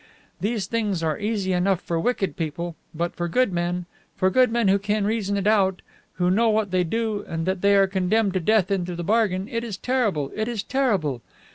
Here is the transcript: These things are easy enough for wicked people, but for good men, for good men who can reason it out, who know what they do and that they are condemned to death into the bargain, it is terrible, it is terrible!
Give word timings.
These 0.39 0.65
things 0.65 1.03
are 1.03 1.19
easy 1.19 1.53
enough 1.53 1.79
for 1.79 1.99
wicked 1.99 2.35
people, 2.35 2.75
but 2.95 3.13
for 3.15 3.27
good 3.27 3.53
men, 3.53 3.85
for 4.15 4.31
good 4.31 4.51
men 4.51 4.67
who 4.67 4.79
can 4.79 5.05
reason 5.05 5.37
it 5.37 5.45
out, 5.45 5.83
who 6.13 6.31
know 6.31 6.49
what 6.49 6.71
they 6.71 6.83
do 6.83 7.23
and 7.27 7.45
that 7.45 7.61
they 7.61 7.75
are 7.75 7.85
condemned 7.85 8.33
to 8.33 8.39
death 8.39 8.71
into 8.71 8.95
the 8.95 9.03
bargain, 9.03 9.47
it 9.47 9.63
is 9.63 9.77
terrible, 9.77 10.31
it 10.33 10.47
is 10.47 10.63
terrible! 10.63 11.21